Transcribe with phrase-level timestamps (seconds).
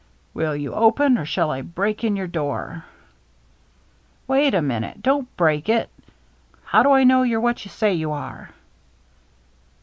[0.33, 2.85] "Will you open, or shall I break in your door?"
[4.27, 5.03] "Wait a minute!
[5.03, 5.91] Don't break it!
[6.65, 8.49] How do I know you're what you say you are